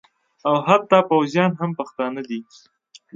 او 0.47 0.55
حتی 0.67 0.99
پوځیان 1.09 1.51
هم 1.59 1.71
پښتانه 1.79 2.21
دي 2.29 2.39